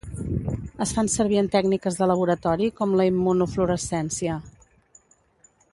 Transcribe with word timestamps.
Es 0.85 0.93
fan 0.99 1.11
servir 1.15 1.37
en 1.41 1.49
tècniques 1.55 1.99
de 1.99 2.07
laboratori 2.13 2.71
com 2.81 2.97
la 3.01 3.07
immunofluorescència. 3.11 4.39